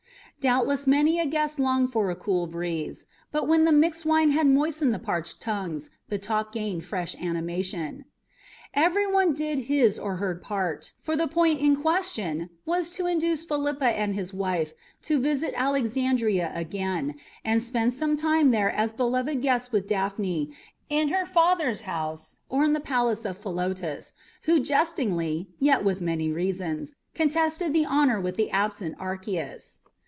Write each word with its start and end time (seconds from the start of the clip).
Doubtless 0.39 0.87
many 0.87 1.19
a 1.19 1.27
guest 1.27 1.59
longed 1.59 1.91
for 1.91 2.09
a 2.09 2.15
cool 2.15 2.47
breeze, 2.47 3.05
but 3.31 3.47
when 3.47 3.63
the 3.63 3.71
mixed 3.71 4.07
wine 4.07 4.31
had 4.31 4.47
moistened 4.47 4.91
the 4.91 4.97
parched 4.97 5.39
tongues 5.39 5.91
the 6.09 6.17
talk 6.17 6.51
gained 6.51 6.83
fresh 6.83 7.15
animation. 7.21 8.05
Every 8.73 9.05
one 9.05 9.35
did 9.35 9.65
his 9.69 9.99
or 9.99 10.15
her 10.15 10.33
part, 10.33 10.93
for 10.97 11.15
the 11.15 11.27
point 11.27 11.59
in 11.59 11.75
question 11.75 12.49
was 12.65 12.89
to 12.93 13.05
induce 13.05 13.45
Philippus 13.45 13.93
and 13.95 14.15
his 14.15 14.33
wife 14.33 14.73
to 15.03 15.19
visit 15.19 15.53
Alexandria 15.55 16.51
again 16.55 17.13
and 17.45 17.61
spend 17.61 17.93
some 17.93 18.17
time 18.17 18.49
there 18.49 18.71
as 18.71 18.91
beloved 18.91 19.43
guests 19.43 19.71
with 19.71 19.87
Daphne 19.87 20.51
in 20.89 21.09
her 21.09 21.27
father's 21.27 21.81
house 21.83 22.39
or 22.49 22.63
in 22.63 22.73
the 22.73 22.79
palace 22.79 23.25
of 23.25 23.37
Philotas, 23.37 24.15
who 24.45 24.59
jestingly, 24.59 25.49
yet 25.59 25.83
with 25.85 26.01
many 26.01 26.31
reasons, 26.31 26.95
contested 27.13 27.73
the 27.73 27.85
honour 27.85 28.19
with 28.19 28.37
the 28.37 28.49
absent 28.49 28.95
Archias. 28.97 29.81